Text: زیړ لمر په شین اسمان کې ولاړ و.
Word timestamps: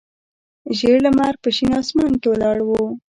زیړ 0.77 0.97
لمر 1.05 1.33
په 1.43 1.49
شین 1.55 1.71
اسمان 1.81 2.13
کې 2.21 2.27
ولاړ 2.31 2.57
و. 2.63 2.69